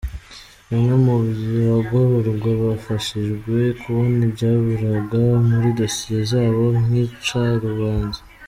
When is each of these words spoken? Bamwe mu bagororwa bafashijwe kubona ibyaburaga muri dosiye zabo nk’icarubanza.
Bamwe 0.69 0.95
mu 1.05 1.13
bagororwa 1.69 2.49
bafashijwe 2.63 3.55
kubona 3.81 4.19
ibyaburaga 4.27 5.21
muri 5.47 5.69
dosiye 5.79 6.19
zabo 6.31 6.65
nk’icarubanza. 6.85 8.21